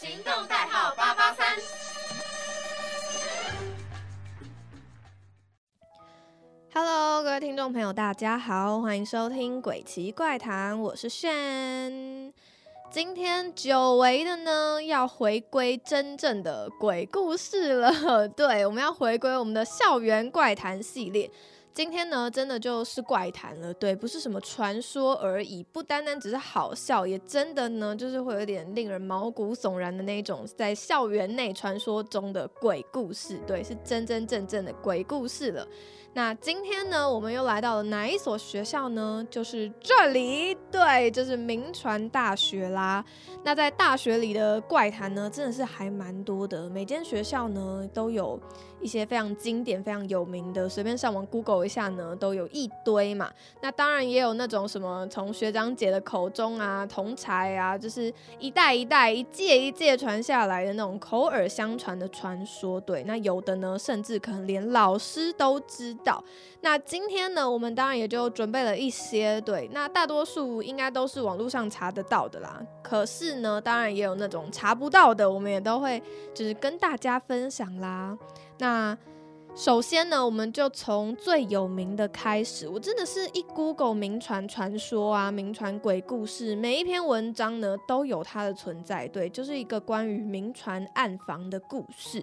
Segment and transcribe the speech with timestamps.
[0.00, 1.46] 行动代号八八三。
[6.72, 12.32] Hello，各位听众朋友，大家好，欢迎收听《鬼奇怪谈》，我是炫。
[12.90, 18.26] 今天久违的呢，要回归真正的鬼故事了。
[18.34, 21.30] 对，我们要回归我们的校园怪谈系列。
[21.80, 35.66] 今天呢，真的就是怪谈了，对，不是什么传说而已，不单单只是好笑，也真的呢，就是会有点令人毛骨悚然的那种，在校园内传说中的鬼故事，对，是真真正正的鬼故事了。
[36.12, 39.24] 那今天呢，我们又来到了哪一所学校呢？
[39.30, 43.04] 就是这里，对，就是名传大学啦。
[43.44, 46.68] 那在大学里的怪谈呢，真的是还蛮多的。
[46.68, 48.38] 每间学校呢，都有
[48.80, 53.30] 一些非常经典、非常有名的，随便上网 Google 一下呢，都有一堆嘛。
[53.62, 62.80] 那当然也有那种什么从学长姐的口中啊，同才啊，就是一代一代、一届一届传下来的那种口耳相传的传说。
[62.80, 65.96] 对，那有的呢，甚至可能连老师都知。
[66.00, 66.22] 到
[66.60, 72.60] 那今天呢，我们当然也就准备了一些，对，那大多数应该都是网络上查得到的啦。
[72.82, 76.02] 可是呢，当然也有那种查不到的，我们也都会
[76.34, 78.16] 就是跟大家分享啦。
[78.58, 78.96] 那
[79.54, 82.68] 首先呢，我们就从最有名的开始。
[82.68, 92.22] 我真的是一 Google 名传传说啊，名传鬼故事，每一篇文章呢都有它的存在，对，就是一个关于名传暗房的故事。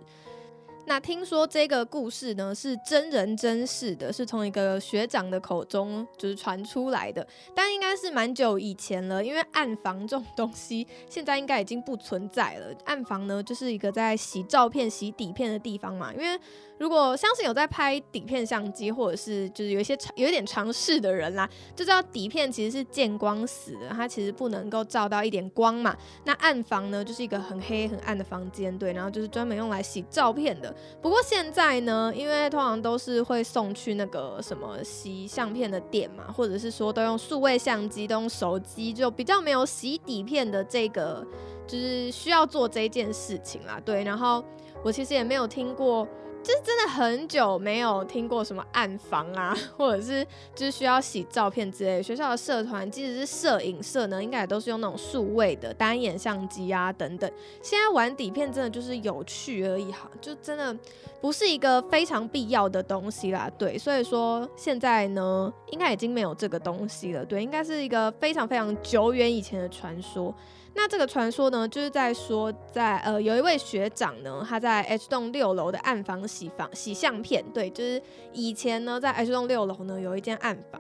[0.87, 12.73] 那听说这个故事呢是真人真事的，是从一个学长的口中就是传出来的，但应该是蛮久以前了，因为暗房这种东西现在应该已经不存在了。
[12.85, 16.39] 暗房呢就是一个在洗照片、洗底片的地方嘛，因为。
[16.79, 25.97] 如果相信有在拍底片相机，或者是就是有一些有一点尝试的人啦，就知道底片其实是见光死的，它其实不能够照到一点光嘛。
[26.25, 30.71] 那暗房呢，就是一个很黑很暗的房间，对，然后就是专门用来洗照片的。
[31.01, 41.25] 不过现在呢，因为通常都是会送去那个什么洗相片的店嘛，或者是说都用数位相机、都用手机，就比较没有洗底片的这个，
[41.67, 43.79] 就是需要做这件事情啦。
[43.83, 44.43] 对，然后
[44.83, 46.07] 我其实也没有听过。
[46.43, 52.01] 就是真的很久没有听过什么暗房啊， 或者是就是需要洗照片之类。
[52.01, 57.29] 学校的社团即使是摄影社呢，应该也都是用那种数位的单眼相机啊等等。
[57.61, 60.73] 现在玩底片真的就是有趣而已，哈，就真的
[61.19, 63.51] 不是一个非常必要的东西啦。
[63.57, 67.25] 对，所以说现在呢，应该已经没有这个东西了。
[67.25, 70.33] 对，应该是一个非常非常久远以前的传说。
[70.77, 77.99] 那这个传说呢，就是在说，在呃有一位学长呢，他在 H 栋六楼的暗房洗房洗相片，对，就是
[78.31, 80.79] 以前呢在 H 栋六楼呢有一间暗房。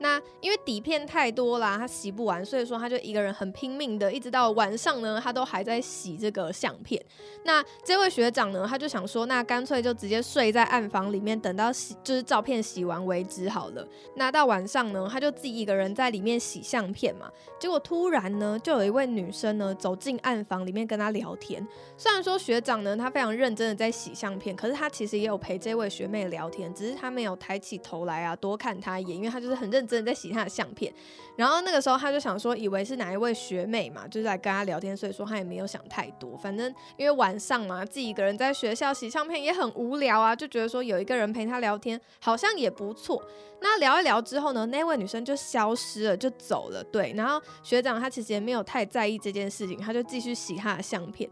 [0.00, 7.04] 那因为底片太多啦，他洗不完，所以说他就一个人很拼命的，一直到晚上呢，他都还在洗这个相片。
[7.44, 13.84] 那这位学长呢，他就想说，那干脆就直接睡在暗房里面，等到洗就是照片洗完为止好了。
[14.14, 17.28] 那到晚上呢，他就自己一个人在里面洗相片嘛。
[17.58, 21.66] 结果突然呢，就有一位女生呢走进暗房里面跟他聊天。
[21.96, 29.87] 虽然说学长呢，他非常认真的在洗相片，可是他其实也有陪这位学妹聊天，只是他没有抬起头来啊，多看她一眼，因为他就是很认。
[29.88, 30.92] 真的在洗他的相片，
[31.36, 36.36] 然后那个时候他就想说，以为是哪一位学妹嘛，就是来跟他聊天，所以说他也没有想太多。
[36.36, 43.22] 反正因为晚上嘛，自己一个人在学校洗相片也很无聊啊，就觉得说有一个人陪他聊天好像也不错。
[43.60, 46.84] 那聊一聊之后呢，那位女生就消失了，就走了。
[46.84, 51.28] 对，然后学长他其实也没有太在意这件事情，他就继续洗他的相片。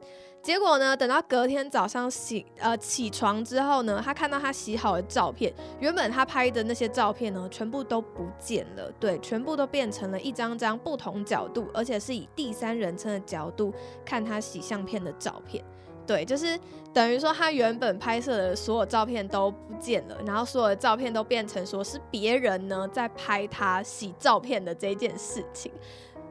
[0.47, 0.97] 结果呢？
[0.97, 8.89] 等到隔天早上洗呃起床之后呢，他看到他洗好的照片，原本他拍的那些照片呢，全部都不见了。
[9.01, 13.75] 对，全部都变成了一张张不同角度，而且是以第三人称的角度
[14.05, 15.65] 看他洗相片的照片。
[16.07, 16.57] 对，就是
[16.95, 25.73] 等于说他原本拍摄的所有照片都不见了，然后所有的照片都变成说是别人呢在拍他洗照片的这件事情。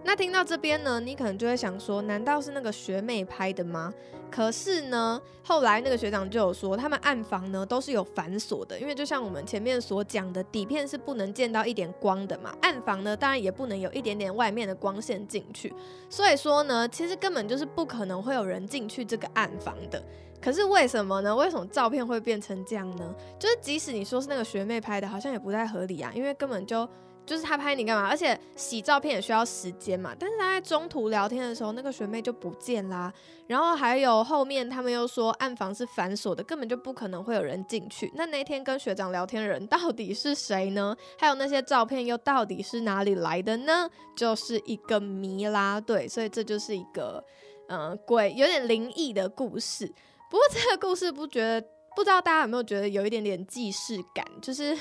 [0.06, 3.92] 那听到这边呢，你可能就会想说，难道是那个学妹拍的吗？
[4.30, 15.74] 可是呢，后来那个学长就有说，他们暗房呢都是有反锁的，因为就像我们前面所讲的，底片是不能见到一点光的嘛，暗房呢当然也不能有一点点外面的光线进去，
[16.08, 20.02] 所以说呢，其实根本就是不可能会有人进去这个暗房的。
[20.40, 21.36] 可是为什么呢？
[21.36, 23.16] 为什么照片会变成这样呢？
[23.40, 26.88] 就是即使你说是那个学妹拍的，好像也不太合理啊，因为根本就。
[27.26, 28.08] 就是他拍你干嘛？
[28.08, 30.16] 而且洗照片也需要时间嘛。
[30.20, 33.12] 但是他在中途聊天的时候，那个学妹就不见啦。
[33.48, 38.12] 然后还有后面他们又说暗房是反锁的，根本就不可能会有人进去。
[38.16, 40.96] 那那天跟学长聊天的人到底是谁呢？
[41.18, 43.90] 还有那些照片又到底是哪里来的呢？
[44.16, 45.80] 就是一个谜啦。
[45.82, 47.24] 对，所以这就是一个
[47.70, 49.86] 嗯鬼有点灵异的故事。
[50.30, 51.62] 不过这个故事不觉得，
[51.96, 54.76] 不知道大家有没有觉得有一点点既视感，就是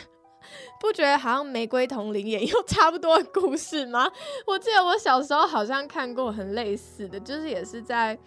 [0.81, 4.11] 不觉得好像玫瑰同林也有 差不多的故事吗？
[4.47, 8.19] 我记得我小时候好像看过很类似的，就是也是在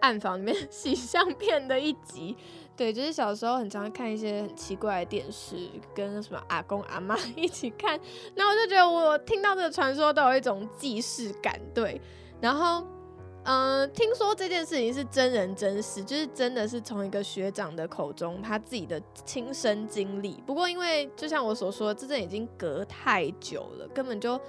[0.00, 2.36] 暗房里面 洗相片的一集。
[2.76, 8.00] 对，就是小时候很常看一些很奇怪的电视，跟什么阿公阿妈 一起看，
[8.34, 11.60] 那我就觉得我听到这个传说都有一种既视感。
[11.74, 12.00] 对，
[12.40, 12.86] 然后
[13.44, 20.42] 嗯，听说这件事情是真人真事，就是真的是从一个学长的口中他自己的亲身经历。
[20.46, 24.40] 不过因为就像我所说，这阵已经隔太久了，根本就。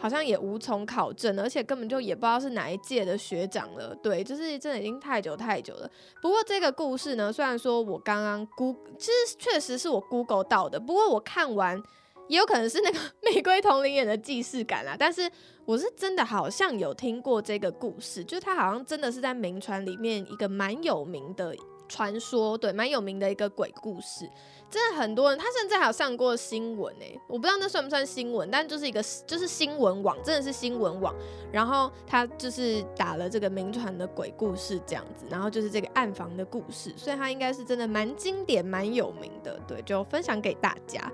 [0.00, 3.92] 好像也无从考证，而且根本就也不知道是哪一届的学长了。
[3.96, 5.90] 对，就是真的已经太久太久了。
[6.22, 10.78] 不过这个故事呢，虽然说我刚刚估，其实确实是我 Google 到的。
[10.78, 11.82] 不过我看完，
[12.28, 14.94] 也有可能是那个 玫瑰同龄演的既视感啦。
[14.98, 15.30] 但是
[15.64, 21.54] 我是真的好像有听过这个故事，就是他好像真的是在名传里面一个蛮有名的
[21.88, 24.28] 传说，对，蛮有名的一个鬼故事。
[24.70, 31.14] 真的很多人，他甚至还有上过新闻诶，我不知道那算不算新闻，但就是一个就是新闻网，真的是新闻网。
[31.50, 39.58] 然后他就是打了这个名传的鬼故事这样子，然后就是这个暗房的故事，所以他应该是真的蛮经典、蛮有名的。
[39.66, 41.10] 对，就分享给大家。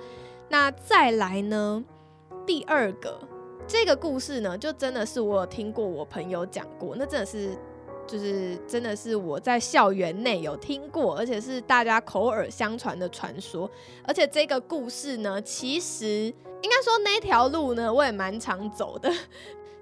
[0.55, 1.85] 那再来呢，
[2.47, 3.19] 第二个
[3.67, 7.59] 这个故事呢，就真的是我有听过我朋友讲过，那真的是。
[8.07, 13.69] 就是真的是我在校园内有听过，而且是大家口耳相传的传说。
[14.07, 19.11] 而且这个故事呢，其实应该说那条路呢，我也蛮常走的。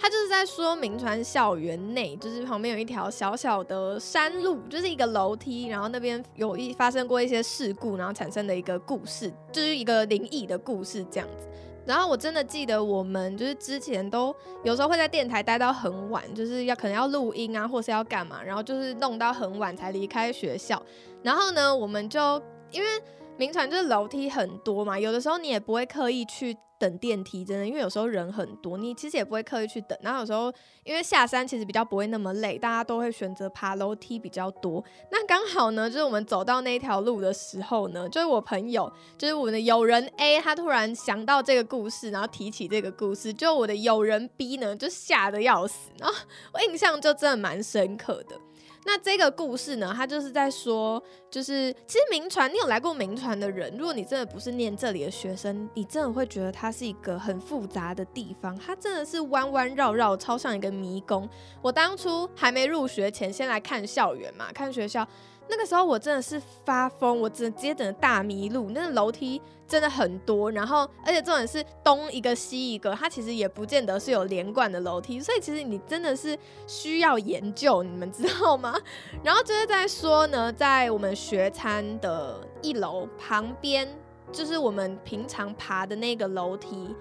[0.02, 11.46] 他就是在说明传校园内，就是旁边有一条小小的山路，就是一个楼梯，然后那边有一发生过一些事故，然后产生的一个故事，就是一个灵异的故事这样子。
[11.86, 14.34] 然后我真的记得，我们就是之前都
[14.64, 20.82] 有时候会在电台待到很晚，就是要可能要录音啊，或是要干嘛，然后就是弄到很晚才离开学校。
[21.22, 22.88] 然后呢，我们就因为
[23.36, 26.56] 名传就是楼梯很多嘛，有的时候你也不会刻意去。
[26.82, 29.96] 等电梯真的，因为有时候人很多，你其实也不会刻意去等。
[30.02, 30.52] 然后有时候
[30.82, 34.82] 因为下山其实比较不会那么累，大家都会选择爬楼梯比较多。
[35.08, 45.92] 那刚好呢，就是我们走到那一条路的时候呢，就是我朋友，就是我们的友人 A，他突然想到这个故事，然后提起这个故事，就我的友人 B 呢，就吓得要死。
[46.00, 46.14] 然后
[46.52, 48.36] 我印象就真的蛮深刻的。
[48.84, 61.28] 那这个故事呢，它就是在说，就是其实名传，你有来过名传的人，如果你真的不是念这里的学生，你真的会觉得它是一个很复杂的地方，它真的是弯弯绕绕，超像一个迷宫。
[61.62, 65.06] 我当初还没入学前，先来看校园嘛，看学校。
[65.54, 68.70] 那个时候我真的是发疯，我直接等大迷路。
[68.70, 69.38] 那个楼梯
[69.68, 78.74] 真的很多，然后而且重点是东一个西一个，它其实也不见得是有连贯的楼梯，所以其实你真的是需要研究，你们知道吗？
[79.22, 83.86] 然后就是在说呢，在我们学餐的一楼旁边，
[84.32, 86.96] 就是我们平常爬的那个楼梯。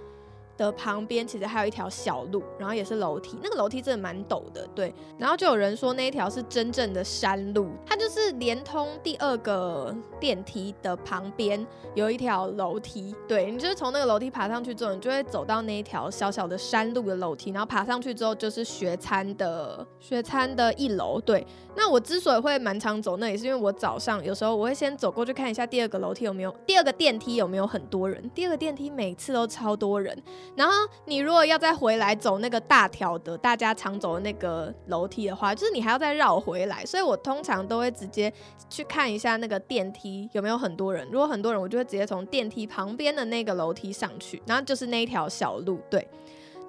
[0.62, 4.94] 的旁边其实还有一条小路，然后也是楼梯，那个楼梯真的蛮陡的，对。
[5.18, 11.66] 然后就有人说那一条是真正的山路，它就是连通第二个电梯的旁边
[11.96, 21.46] 有一条楼梯，对你就是从那个楼梯爬上去之后，你就会走到那一条小小的山路的楼梯，然后爬上去之后就是学餐的学餐的一楼，对。
[21.74, 30.22] 那我之所以会蛮常走，那也是因为我早上有时候我会先走过去看一下第二个楼梯有没有，第二个电梯有没有很多人，第二个电梯每次都超多人。
[30.56, 30.74] 然后
[31.06, 36.86] 你如果要再回来走那个大条的大家常走的那个楼梯的话，就是你还要再绕回来。
[36.86, 38.32] 所以我通常都会直接
[38.70, 41.08] 去看一下那个电梯有没有很多人。
[41.12, 45.80] 如果很多人，我就会直接从电梯旁边的那个楼梯上去，然后就是那一条小路。
[45.90, 46.08] 对，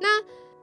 [0.01, 0.23] 那。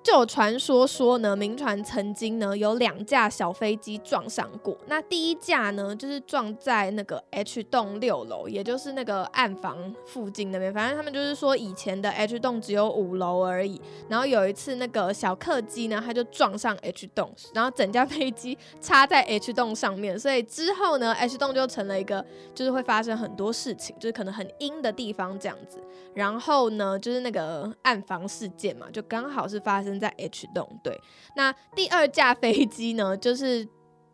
[0.09, 4.75] 就有传说说呢，明传曾经呢有两架小飞机撞上过。
[4.87, 10.73] 那第一架呢，就是撞在那个 H 栋六楼，也就是那个暗房附近那边。
[10.73, 13.79] 反正他们就是说，以前的 H 栋只有五楼而已。
[14.07, 20.17] 然后有一次那个小客机呢，它就撞上 H 栋，然后整架飞机插在 H 栋上面。
[20.17, 22.25] 所以之后呢，H 栋就成了一个
[22.55, 25.77] 就是会发生很多事情，就是可能很阴的地方这样子。
[26.15, 29.98] 然后呢，就是那个暗房事件嘛，就刚好是发生。
[29.99, 30.99] 在 H 栋对，
[31.35, 33.67] 那第二架飞机呢，就是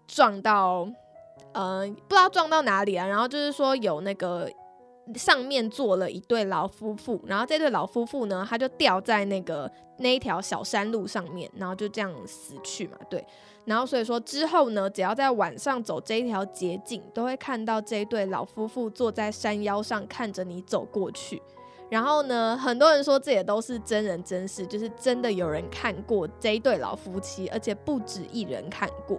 [0.08, 0.88] 撞到，
[1.54, 3.06] 呃，不知道撞到哪里啊。
[3.06, 4.50] 然后就是说有那个
[5.16, 12.98] 上面坐了一对老夫妇，然后这对老夫妇呢，他就掉在那个那一条小山路上面，然后就这样死去嘛。
[13.10, 13.24] 对，
[13.66, 21.42] 然后所以说之后呢，只要在晚上走这一条捷径，都会看到这一对老夫妇坐在山腰上看着你走过去。
[21.96, 29.18] 然后呢，很多人说这也都是真人真事，就是真的有人看过这一对老夫妻，而且不止一人看过。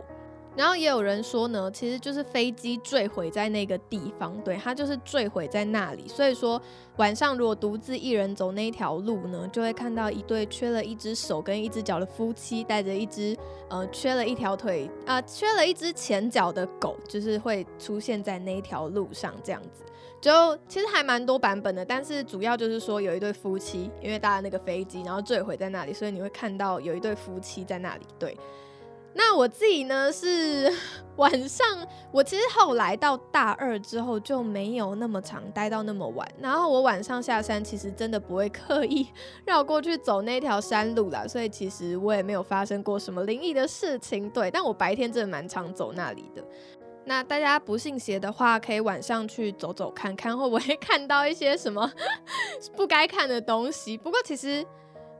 [0.55, 6.07] 然后也有人说呢，其实就是飞机坠毁在那个地方，对，它就是坠毁在那里。
[6.07, 6.61] 所以说
[6.97, 13.35] 晚上如果独自一人走那一条路呢，就会看到一对缺了一只手跟一只脚的夫妻，带着一只
[13.71, 19.83] 呃缺了一条腿啊缺了一只前脚的狗，就是会出现在那条路上这样子。
[20.21, 28.37] 就其实还蛮多版本的，但是主要就是说有一对夫妻，因为搭了那个飞机，然后坠毁在那里，所以你会看到有一对夫妻在那里，对。
[29.19, 30.71] 那我自己呢是
[31.17, 31.67] 晚上，
[32.13, 39.09] 我其实后来到大二之后就没有那么长待到那么晚，然后我晚上下山其实真的不会刻意
[39.47, 44.29] 绕过去走那条山路啦，所以其实我也没有发生过什么灵异的事情。
[44.29, 46.45] 对，但我白天真的蛮常走那里的。
[47.07, 51.91] 那大家不信邪的话，可以晚上去走走看看，会不会看到一些什么
[52.77, 53.97] 不该看的东西。
[53.97, 54.67] 不过其实。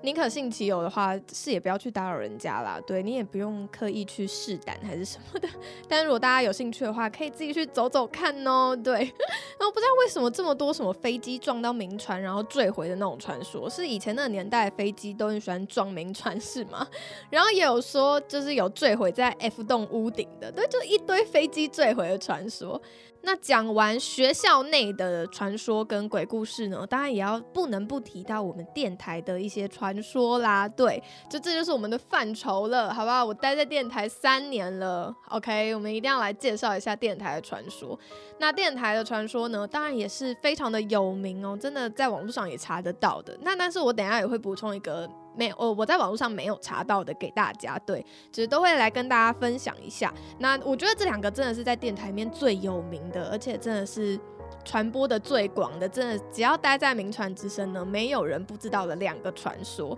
[0.03, 2.81] 宁可信其有的话，是也不要去打扰人家啦。
[2.87, 5.49] 对你也不用刻意去试胆还是什么的。
[5.89, 8.77] 但如果大家有兴趣的话，可以自己去走走看哦。
[8.77, 16.87] 对， 然后不知道为什么这么多什么飞机撞到民船然后坠毁的那种传说，是以前那个年代飞机都很喜欢撞民船是吗？
[17.31, 22.81] 然后也有说就是有坠毁在 F 栋屋顶的，对，就一堆飞机坠毁的传说。
[23.27, 30.69] 那讲完学校内的传说跟鬼故事呢，当然也要不能不提到我们电台的一些传说啦。
[30.69, 33.25] 对，就这就是我们的范畴了，好不好？
[33.25, 37.99] 我待在电台三年了，OK，我们一定要来介绍一下电台的传说。
[38.39, 43.37] 那电台的传说呢，当然也是非常的有名哦，真的在网络上也查得到的。
[43.43, 45.11] 那但是我等下也会补充一个。
[45.37, 50.13] 没有，我在网络上没有查到的，给大家对，就是都会来跟大家分享一下。
[50.39, 54.19] 那我觉得这两个真的是在电台里面最有名的，而且真的是
[54.65, 59.97] 传播的最广的，真的只要待在名传之声呢，没有人不知道的两个传说。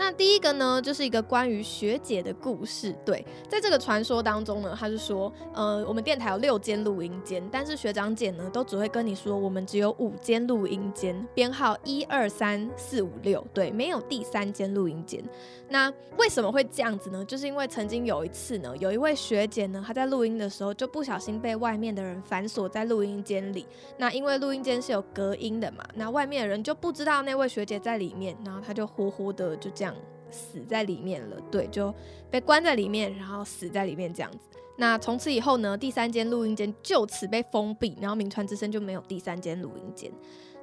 [0.00, 2.96] 那第一个呢，就是一个关于学姐的故事。
[3.04, 15.22] 对，在这个传说当中呢，他是说，呃，我们电台有六间录音间，但是学长姐呢，都只会跟你说，我们只有五间录音间，编号一二三四五六，对，没有第三间录音间。
[15.68, 17.22] 那为什么会这样子呢？
[17.26, 23.66] 就是因为曾经有一次呢，有一位学姐呢，她在录音的时候就不小心被外面的人反锁在录音间里。
[23.98, 29.89] 那因为录音间是有隔音的嘛，那外面的人就不知道那位学姐在里面，然后她就呼呼的就这样
[30.30, 31.36] 死在里面了。
[31.50, 31.94] 对，就
[32.30, 34.38] 被关在里面，然后死在里面这样子。
[34.76, 40.10] 那从此以后呢，第三间录音间就此被封闭，然后名川之声就没有第三间录音间。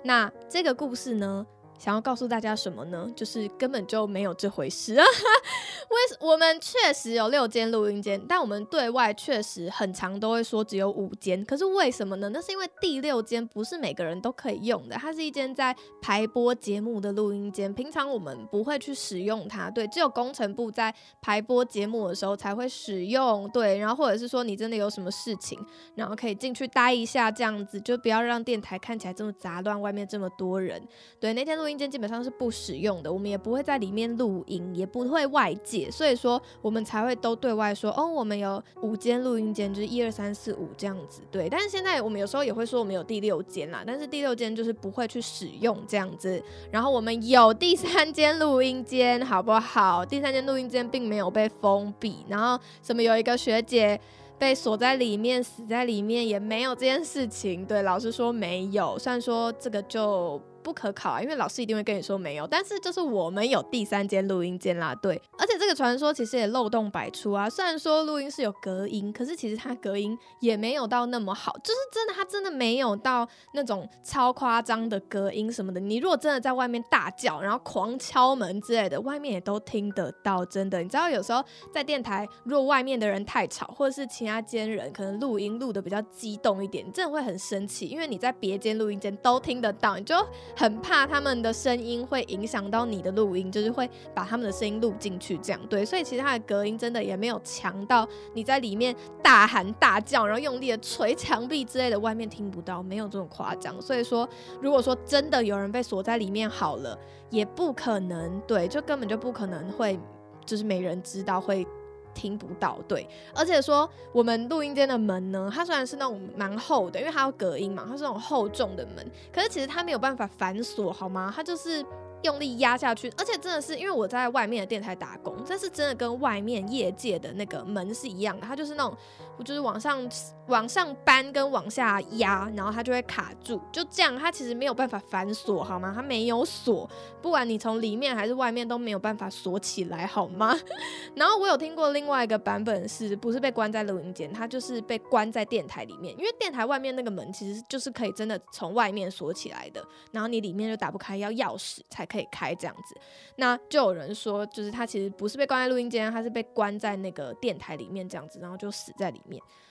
[0.03, 1.45] 那这个故事呢？
[1.77, 3.07] 想要告诉大家什么呢？
[3.15, 5.05] 就是根本就没有这回事啊。
[5.89, 11.43] 为我们确实有六间录音间，但我们对外确实很长都会说只有五间。
[11.45, 12.29] 可是为什么呢？
[12.33, 19.69] 那是因为第六间不是每个人都可以用的，它是一间在排播节目的录音间，平常我们不会去使用它。
[19.69, 23.49] 对，只有工程部在排播节目的时候才会使用。
[23.51, 25.57] 对，然后或者是说你真的有什么事情，
[25.95, 30.85] 然后可以进去待一下，这样子就不要让电台看起来这么杂乱，外面这么多人。
[31.19, 31.66] 对，那天录。
[31.67, 41.49] 录音间基本上是不使用的，我们也不会在里面录音，也不会外借，所以说我们才会都对外说，哦，我们有五间录音间，就是一二三四五这样子，对。
[41.49, 46.41] 但是现在我们有时候也会说我们有第六间啦，但是第六间就是不会去使用这样子。
[46.71, 50.05] 然后我们有第三间录音间，好不好？
[50.05, 53.99] 第三间录音间并没有被封闭，然后什么有一个学姐
[54.39, 57.65] 被锁在里面，死在里面，也没有这件事情。
[57.65, 60.41] 对，老师说没有，虽然说这个就。
[60.67, 62.45] 不可考啊，因为老师一定会跟你说没有。
[62.45, 65.21] 但是就是我们有第三间录音间啦，对。
[65.67, 67.49] 这个传说其实也漏洞百出啊。
[67.49, 71.51] 虽然说录音是有隔音，可是其实它隔音也没有到那么好。
[71.61, 75.77] 就是真的，它真的没有到那种超夸张的隔音什么的。
[75.77, 80.45] 你如果真的在外面大叫，然后狂敲门之类的，外面也都听得到。
[80.45, 81.43] 真的，你知道有时候
[81.73, 90.15] 在电台，如果外面的人太吵，或者是其他间人可能录音录的比较激动一点，你真的会很生气，因为你在别间录音间都听得到，你就。
[90.55, 103.81] 很怕他们的声音会影响到你的录音，就是会把他们的声音录进去，这样对，所以其实它的隔音真的也没有强到你在里面大喊大叫，然后用力的捶墙壁之类的，外面听不到，没有这种夸张。
[103.81, 104.27] 所以说，
[104.61, 106.97] 如果说真的有人被锁在里面好了，
[107.29, 109.99] 也不可能，对，就根本就不可能会，
[110.45, 111.65] 就是没人知道会。
[112.13, 121.31] 听不到，对，而且说我们录音间的门呢，它虽然是那种蛮厚的，因为它要隔音嘛，它是那种厚重的门，可是其实它没有办法反锁，好吗？
[121.35, 121.85] 它就是
[122.23, 128.95] 用力压下去，而且真的是因为我在外面的电台打工，这是真的跟外面业界的那个门是一样的，它就是那种。
[129.37, 130.09] 我就是往上
[130.47, 135.91] 往上搬跟往下压，然后它就会卡住，就这样，它其实没有办法反锁，好吗？
[135.95, 136.89] 它没有锁，
[137.21, 140.57] 不管你从里面还是外面都没有办法锁起来，好吗？
[141.15, 144.31] 然后我有听过另外一个版本，是不是被关在录音间？
[144.33, 152.95] 它就是被关在电台里面，因为电台外面那个门其实就是可以真的从外面锁起来的，然后你里面就打不开，要钥匙才可以开这样子。
[153.35, 159.17] 那就有人说，就是他其实不是被关在录音间，他是被关在那个电台里面这样子，然后就死在里。
[159.19, 159.26] 面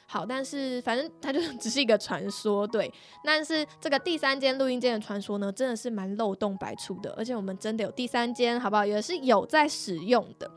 [0.09, 2.93] 好，但是反正它就只是一个传说，对。
[3.25, 8.87] 但是这个第三间录音间的传说呢，真的是蛮漏洞百出的，而且我们真的有第三间，好不好？
[8.87, 10.49] 也是有在使用的。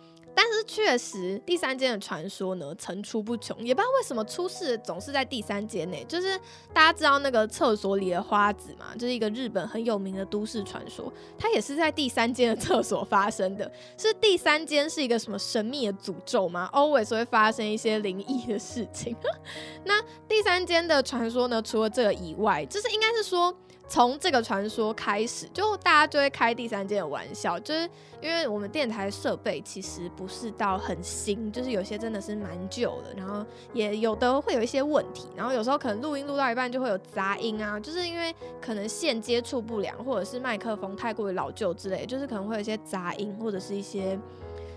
[0.41, 5.97] 但是确实，第三间的传说呢层出不穷，也不知道为什么出事总是在第三间呢？
[6.07, 6.39] 就是
[6.73, 13.69] 大家知道那个厕所里的花子嘛，就是一个日本很有名的都市传说，它也是在第三间的厕所发生的。
[13.97, 19.13] 是第三间是一个什么神秘的诅咒吗？Always 会发生一些灵异的事情。
[19.83, 23.53] 那第三间的传说呢，除了这个以外，就是应该是说。
[23.89, 27.89] 从这个传说开始，就大家就会开第三件玩笑，就是
[28.21, 33.43] 因为我们电台设备其实不是到很新，就是有些真的是蛮旧的，然后
[33.73, 44.17] 也有的会有一些问题，然后有时候可能录音录到一半就会有杂音啊，就是因为可能线接触不良，或者是麦克风太过于老旧之类，就是可能会有一些杂音或者是一些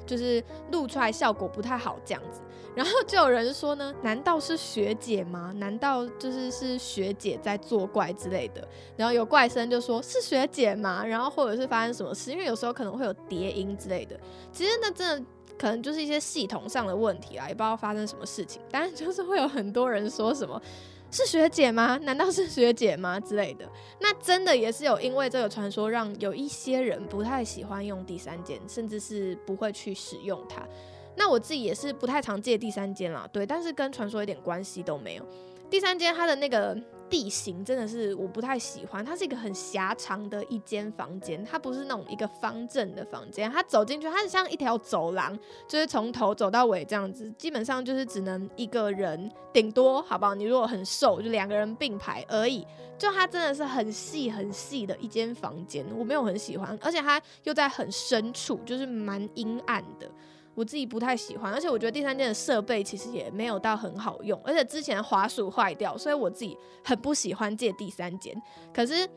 [0.06, 2.40] 就是录出来效果不太好这样子。
[2.74, 5.52] 然后就有人说呢， 难道是学姐吗？
[5.56, 8.66] 难道就是是学姐在作怪之类的？
[8.96, 11.04] 然后有怪声就说是学姐吗？
[11.04, 12.30] 然后或者是发生什么事？
[12.30, 14.18] 因为有时候可能会有叠音之类的。
[14.50, 15.26] 其实那真的
[15.58, 18.62] 可能就是一些系统上的问题啦，也不知道发生什么事情。
[18.70, 20.60] 但是就是会有很多人说什么
[21.12, 21.98] 是学姐吗？
[22.02, 23.68] 难道是学姐吗之类的？
[24.00, 30.66] 那真的也是有因为这个传说，让有一些人不太喜欢用第三间，甚至是不会去使用它。
[31.14, 35.26] 那我自己也是不太常借第三间啦，对，但是跟传说一点关系都没有。
[35.68, 36.74] 第三间它的那个
[37.12, 45.38] 地形真的是我不太喜欢，它是一个很狭长的一间房间，它不是那种一个方正的房间，它走进去它是像一条走廊，
[45.68, 50.34] 就是从头走到尾这样子，基本上就是只能一个人，顶多好不好？
[50.34, 52.66] 你如果很瘦，就两个人并排而已。
[52.96, 60.10] 就它真的是很细很细的一间房间，我没有很喜欢，而且它又在很深处，就是蛮阴暗的。
[60.54, 68.34] 我自己不太喜欢，而且我觉得第三间的设备其实也没有到很好用，而且之前滑鼠坏掉，所以我自己很不喜欢借第三间。
[68.72, 69.08] 可是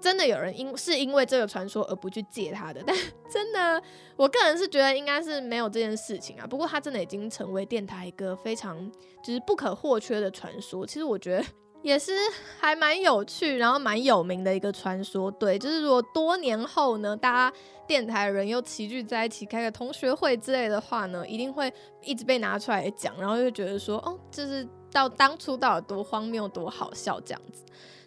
[0.00, 2.94] 真的有人因是因为这个传说而不去借它的，但
[3.32, 3.82] 真的
[4.16, 6.46] 我个人是觉得应该是没有这件事情啊。
[6.46, 8.90] 不过它真的已经成为电台一个非常
[9.24, 10.86] 就是不可或缺的传说。
[10.86, 11.44] 其实我觉得。
[11.82, 12.12] 也是
[12.58, 15.30] 还蛮有趣，然后蛮有名的一个传说。
[15.30, 27.64] 对，就是如果多年后呢，大家电台人又齐聚在一起开个同学会之类的话呢，一定会一直被拿出来讲，然后就觉得说，哦，就是到当初到底多荒谬、多好笑这样子。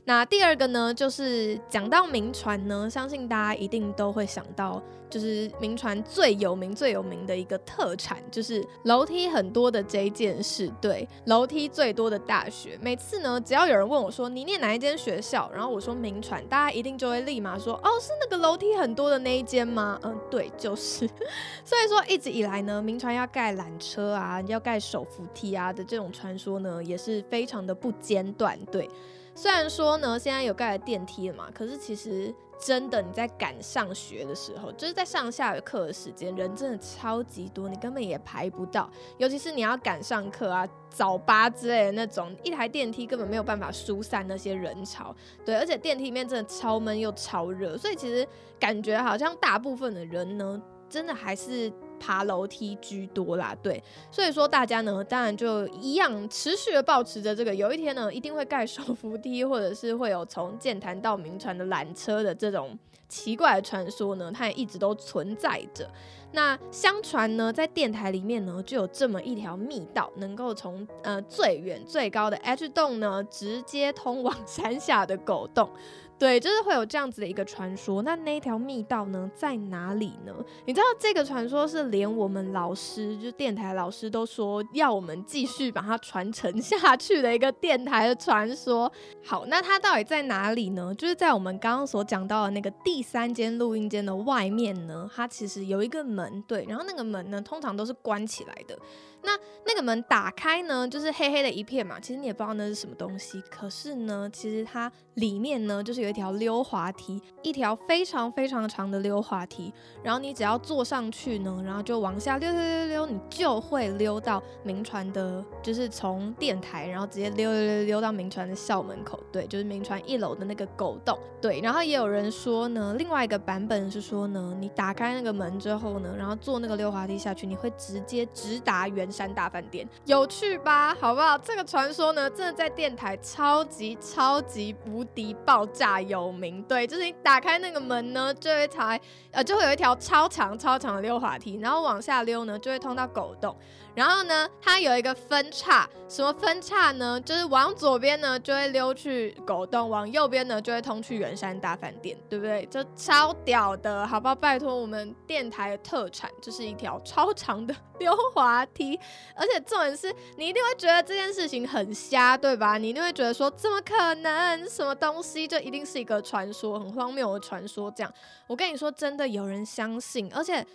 [0.07, 10.71] 那第二个呢，就是讲到名船呢，相信大家一定都会想到，就是名船最有名、最有名的一个特产，就是楼梯很多的这件事。
[10.79, 19.99] 对，楼梯最多的大学，每次呢，只要有人问我说你念哪一间学校，然后我说名传，大家一定就会立马说，哦，是那个楼梯很多的那一间吗？
[20.03, 21.09] 嗯，对，就是。
[21.65, 28.55] 所以说一直以来呢，名传要盖缆车啊，要盖手扶梯啊的这种传说呢，也是非常的不间断。
[28.71, 28.87] 对。
[29.35, 38.89] 虽然说呢，现在有盖了电梯了嘛，可是其实真的你在赶上学的时候，就是在上下课的时间，人真的超级多，你根本也排不到。
[39.17, 45.13] 尤其是你要赶上课啊、早八之类的那种，一台电梯根本没有办法疏散那些人潮。
[45.45, 48.25] 对，而且电梯里面真的超闷又超热，所以其实
[48.57, 51.69] 感觉好像大部分的人呢，真的还是。
[51.99, 53.81] 爬楼梯居多啦，对，
[54.11, 62.77] 所以说大家呢，当然就一样持续的保持着这个，有一天呢，一定会盖手扶梯，或者是会有从剑潭到名传的缆车的这种
[63.07, 65.89] 奇怪的传说呢，它也一直都存在着。
[66.31, 75.69] 那相传呢，在电台里面呢，就有这么一条密道，能够从呃最远最高的 H 洞呢，直接通往 山下的狗洞。
[76.17, 78.01] 对，就是会有这样子的一个传说。
[78.01, 80.33] 那那条密道呢，在哪里呢？
[80.65, 88.91] 你知道这个传说是连我们老师，就电台老师都说要我们继续把它传承下去的一个电台的传说。
[89.23, 90.95] 好，那它到底在哪里呢？
[90.95, 98.77] 就是在我们刚刚所讲到的那个第三间录音间的外面呢，它其实有一个门，对，然后那个门呢，通常都是关起来的。
[99.23, 99.31] 那
[99.65, 103.41] 那个门打开呢，就是黑黑的一片嘛，其实你也不知道那是什么东西。
[103.49, 109.73] 可是呢，其实它里面呢，就是有一条溜滑梯，一条非常非常长的溜滑梯。
[110.03, 119.19] 然后你只要坐上去呢，然后就往下溜溜溜溜，你就会溜到明传的，就是从电台，然后直接溜溜溜溜到明传的校门口。
[119.31, 121.17] 对，就是明传一楼的那个狗洞。
[121.41, 130.95] 对，然后也有人说呢，另外一个版本是说呢，你打开那个门之后呢，然后坐那个溜滑梯下去，你会直接直达圆山大饭店，有趣吧？
[130.95, 131.37] 好不好？
[131.37, 136.61] 这个传说呢，真的在电台超级超级无敌爆炸有名。
[136.63, 138.99] 对，就是你打开那个门呢，就会才
[139.31, 143.55] 呃就会有一条超长超长的溜滑梯，然后往下溜呢，就会通到狗洞。
[143.95, 147.19] 然后呢，它有一个分叉，什么分叉呢？
[147.21, 152.65] 就是往左边呢就会溜去狗洞，往右边呢就会通去圆山大饭店，对不对？
[152.65, 154.35] 就超屌的，好不好？
[154.35, 158.99] 拜托我们电台的特产就是一条超长的溜滑梯，
[159.33, 162.77] 而且重点是你一定会觉得这件事情很瞎，对吧？
[162.77, 164.69] 你一定会觉得说怎么可能？
[164.69, 167.89] 什么东西就一定是一个传说，很荒谬的传说？
[167.91, 168.13] 这样，
[168.47, 170.65] 我跟你说，真的有人相信，而且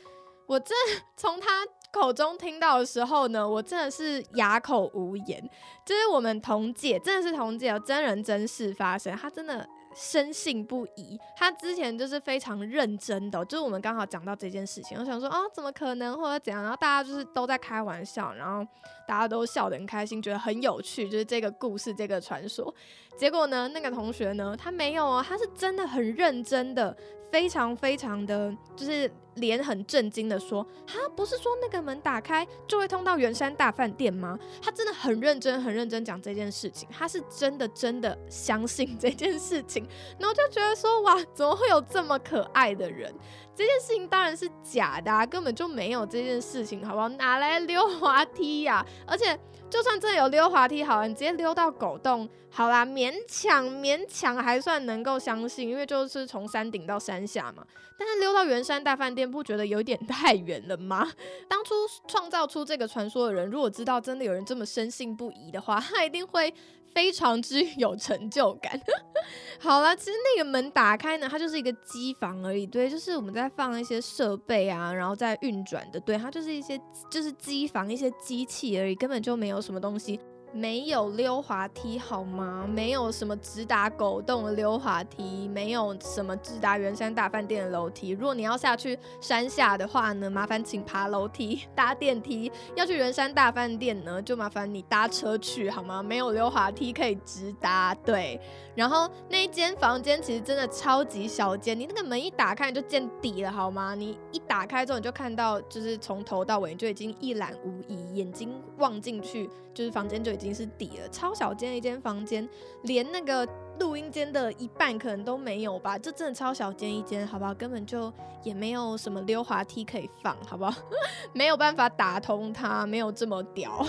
[0.47, 0.75] 我真
[1.17, 1.67] 从他。
[1.93, 5.51] 口中听到的时候呢，我真的是哑口无言。
[5.85, 11.19] 就是我们同姐，真的是同届，真人真事发生，她真的深信不疑。
[11.37, 16.63] 她之前就是非常认真的，就是我们刚好讲到这件事情，我想说啊，怎么可能或者怎样？
[16.63, 18.65] 然后大家就是都在开玩笑，然后
[19.09, 22.73] 大家都笑得很开心，觉得很有趣，就是这个故事，这个传说。
[23.17, 26.97] 结果呢，那个同学呢，他没有哦，他是真的很认真的。
[27.31, 39.87] 非常非常的就是脸很震惊的说：“哈，不是说那个门打开就会通到圆山大饭店吗？”他真的很认真很认真讲这件事情，他是真的真的相信这件事情，
[40.19, 43.15] 然后就觉得说：“哇，怎么会有这么可爱的人？”
[43.55, 47.09] 这件事情当然是假的，啊根本就没有这件事情，好不好？
[47.11, 48.85] 哪来溜滑梯呀？
[49.07, 49.39] 而且
[49.69, 57.65] 就算真的有溜滑梯，好了，你直接溜到狗洞，好啦，勉强勉强还算能够相信，因为就是从山顶到山下嘛。
[57.99, 61.11] 但是溜到圆山大饭店，不觉得有点太远了吗？
[61.49, 61.75] 当初
[62.09, 66.53] 创造出这个传说的人，如果知道真的有人这么深信不疑的话， 他一定会。
[66.93, 68.73] 非常之有成就感。
[69.61, 72.67] 好了，其实那个门打开呢，它就是一个机房而已。
[72.67, 76.01] 对，就是我们在放一些设备啊，然后在运转的。
[76.01, 76.77] 对，它就是一些
[77.09, 80.19] 就是机房一些机器而已，根本就没有什么东西。
[80.53, 82.67] 没有溜滑梯好吗？
[82.69, 88.11] 没有什么直达狗洞的溜滑梯，没有什么直达圆山大饭店的楼梯。
[88.11, 92.51] 如果你要下去山下的话呢，麻烦请爬楼梯、 搭电梯。
[92.75, 96.03] 要去圆山大饭店呢，就麻烦你搭车去好吗？
[96.03, 97.95] 没有溜滑梯可以直达。
[98.05, 98.41] 对，
[98.75, 103.95] 然后那一间房间其实真的超级小间，你那个门一打开就见底了好吗？
[103.95, 110.31] 你一打开之后你就看到，就是从头到尾就已经一览无遗，眼睛望进去就是房间就。
[110.31, 112.49] 已经是底了，超小间一间房间，
[112.85, 113.47] 连那个
[113.79, 115.99] 录音间的一半可能都没有吧？
[115.99, 117.53] 这真的超小间一间，好不好？
[117.53, 118.11] 根本就
[118.43, 120.73] 也没有什么溜滑梯可以放，好不好？
[121.35, 123.85] 没有办法打通它，没有这么屌。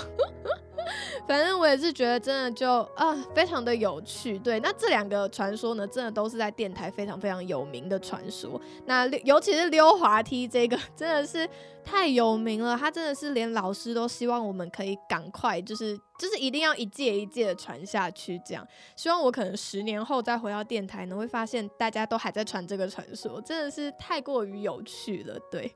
[1.27, 4.37] 反正我也是觉得真的就啊，非常的有趣。
[4.39, 8.59] 对，那这两个传说呢，真的都是在电台非常非常有名的传说。
[8.85, 11.47] 那尤其是溜滑梯这个，真的是
[11.83, 12.75] 太有名了。
[12.77, 18.39] 它真的是连老师都希望我们可以赶快，就是就是一定要一届一届的传下去。
[18.45, 25.37] 这样，希望我可能十年后再回到电台呢，会发现大家都还在传这个传说，真的是太过于有趣了。
[25.51, 25.71] 对。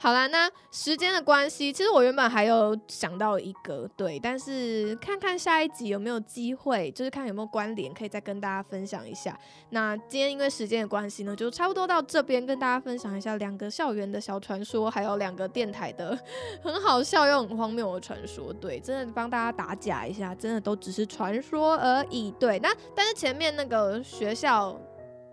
[0.00, 9.36] 好啦，那时间的关系，其实我原本还有想到一个对，但是看看下一集有没有机会，就是看有没有关联，可以再跟大家分享一下。
[9.70, 16.16] 那今天因为时间的关系呢，就差不多到这边跟大家分享一下两个校园的小传说，还有两个电台的
[16.62, 18.52] 很好笑又很荒谬的传说。
[18.52, 22.30] 对，真的帮大家打假一下，真的都只是传说而已。
[22.38, 24.80] 对，那但是前面那个学校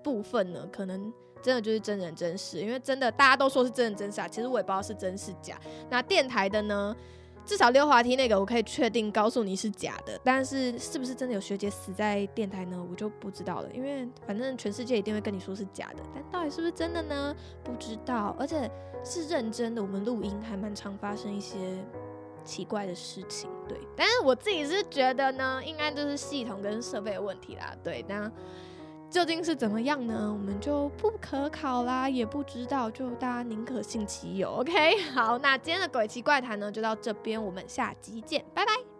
[0.04, 1.14] 部分呢，可能。
[1.46, 5.56] 真的就是真人真事，因为真的大家都说是真人真事啊，其实我也不知道是真是假。
[5.92, 6.96] 那电台的呢，
[7.46, 12.84] 至少溜滑梯那个我可以确定告诉你是假的，但是是不是真的有学姐死在电台呢？
[12.90, 17.36] 我就不知道了，因为反正全世界一定会跟你说是假的，但到底是不是真的呢？
[17.64, 18.68] 不知道，而且
[19.04, 21.60] 是认真的，我们录音还蛮常发生一些
[22.44, 23.78] 奇怪的事情，对。
[23.96, 28.04] 但是我自己是觉得呢，应该就是系统跟设备的问题啦，对。
[28.10, 28.32] 那
[29.16, 30.30] 究竟是怎么样呢？
[30.30, 34.50] 我们就不可考啦，也不知道，就大家宁可信其有。
[34.50, 38.95] OK，好，那今天的鬼奇怪谈呢，就到这边，我们下集见，拜拜。